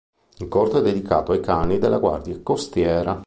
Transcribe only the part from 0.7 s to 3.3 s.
è dedicato ai cani della guardia costiera.